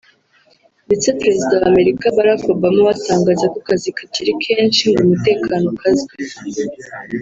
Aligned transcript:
ndetse 0.87 1.07
Perezida 1.21 1.53
wa 1.61 1.67
Amerika 1.71 2.05
Barack 2.17 2.41
Obama 2.53 2.79
we 2.85 2.91
atangaza 2.97 3.45
ko 3.53 3.57
akazi 3.61 3.89
kakiri 3.99 4.31
kenshi 4.43 4.81
ngo 4.89 4.99
umutekano 5.05 5.65
ukazwe 5.73 6.13